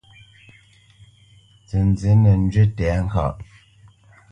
Nzənzí 1.61 2.11
nə́ 2.21 2.33
njywi 2.43 2.63
tɛ̌ŋkaʼ. 2.77 3.35